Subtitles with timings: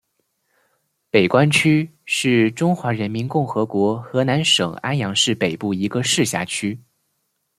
[1.11, 6.79] 北关区是中华人民共和国河南省安阳市北部一个市辖区。